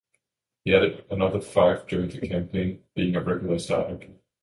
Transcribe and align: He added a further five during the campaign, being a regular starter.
He 0.65 0.73
added 0.73 1.05
a 1.11 1.15
further 1.15 1.41
five 1.41 1.85
during 1.85 2.09
the 2.09 2.27
campaign, 2.27 2.83
being 2.95 3.15
a 3.15 3.21
regular 3.23 3.59
starter. 3.59 4.13